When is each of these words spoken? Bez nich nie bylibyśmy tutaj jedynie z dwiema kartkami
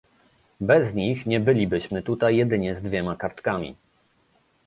Bez 0.61 0.95
nich 0.95 1.25
nie 1.25 1.39
bylibyśmy 1.39 2.01
tutaj 2.03 2.37
jedynie 2.37 2.75
z 2.75 2.81
dwiema 2.81 3.15
kartkami 3.15 3.75